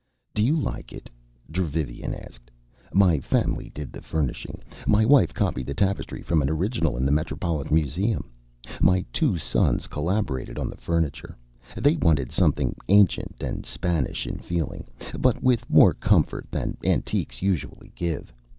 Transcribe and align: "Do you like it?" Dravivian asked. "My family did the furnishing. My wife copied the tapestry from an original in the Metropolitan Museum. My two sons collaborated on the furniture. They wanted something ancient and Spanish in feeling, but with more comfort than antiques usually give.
"Do 0.33 0.41
you 0.41 0.55
like 0.55 0.91
it?" 0.93 1.11
Dravivian 1.51 2.15
asked. 2.15 2.49
"My 2.91 3.19
family 3.19 3.69
did 3.71 3.93
the 3.93 4.01
furnishing. 4.01 4.63
My 4.87 5.05
wife 5.05 5.31
copied 5.31 5.67
the 5.67 5.75
tapestry 5.75 6.23
from 6.23 6.41
an 6.41 6.49
original 6.49 6.97
in 6.97 7.05
the 7.05 7.11
Metropolitan 7.11 7.75
Museum. 7.75 8.31
My 8.81 9.05
two 9.13 9.37
sons 9.37 9.85
collaborated 9.85 10.57
on 10.57 10.71
the 10.71 10.75
furniture. 10.77 11.37
They 11.77 11.97
wanted 11.97 12.31
something 12.31 12.75
ancient 12.89 13.43
and 13.43 13.63
Spanish 13.63 14.25
in 14.25 14.39
feeling, 14.39 14.87
but 15.19 15.43
with 15.43 15.69
more 15.69 15.93
comfort 15.93 16.47
than 16.49 16.77
antiques 16.83 17.43
usually 17.43 17.91
give. 17.93 18.33